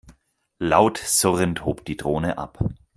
Laut 0.59 0.95
surrend 0.97 1.59
hob 1.63 1.85
die 1.85 1.95
Drohne 1.95 2.39
ab. 2.39 2.57